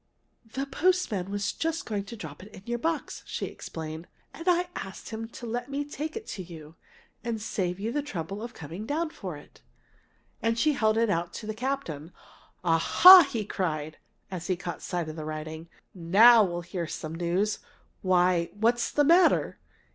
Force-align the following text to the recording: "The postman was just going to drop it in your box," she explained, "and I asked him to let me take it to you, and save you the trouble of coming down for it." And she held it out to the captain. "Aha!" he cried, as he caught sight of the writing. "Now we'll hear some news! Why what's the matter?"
"The 0.53 0.65
postman 0.65 1.29
was 1.29 1.53
just 1.53 1.85
going 1.85 2.05
to 2.05 2.15
drop 2.15 2.41
it 2.41 2.51
in 2.55 2.63
your 2.65 2.79
box," 2.79 3.21
she 3.27 3.45
explained, 3.45 4.07
"and 4.33 4.47
I 4.47 4.67
asked 4.75 5.09
him 5.09 5.27
to 5.27 5.45
let 5.45 5.69
me 5.69 5.85
take 5.85 6.15
it 6.15 6.25
to 6.29 6.41
you, 6.41 6.73
and 7.23 7.39
save 7.39 7.79
you 7.79 7.91
the 7.91 8.01
trouble 8.01 8.41
of 8.41 8.55
coming 8.55 8.87
down 8.87 9.11
for 9.11 9.37
it." 9.37 9.61
And 10.41 10.57
she 10.57 10.73
held 10.73 10.97
it 10.97 11.11
out 11.11 11.33
to 11.33 11.45
the 11.45 11.53
captain. 11.53 12.13
"Aha!" 12.63 13.29
he 13.31 13.45
cried, 13.45 13.99
as 14.31 14.47
he 14.47 14.55
caught 14.55 14.81
sight 14.81 15.07
of 15.07 15.15
the 15.15 15.23
writing. 15.23 15.69
"Now 15.93 16.43
we'll 16.43 16.61
hear 16.61 16.87
some 16.87 17.13
news! 17.13 17.59
Why 18.01 18.49
what's 18.55 18.89
the 18.89 19.03
matter?" 19.05 19.59